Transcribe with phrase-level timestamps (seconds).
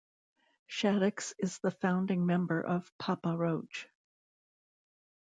[0.67, 3.87] Shaddix is the founding member of Papa Roach.